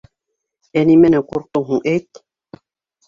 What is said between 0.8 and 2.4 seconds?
Ә нәмәнән ҡурҡтың һуң әйт?